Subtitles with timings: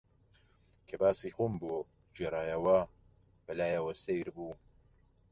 [0.87, 1.75] کە باسی خۆم بۆ
[2.15, 2.79] گێڕایەوە،
[3.45, 4.53] بە لایەوە سەیر بوو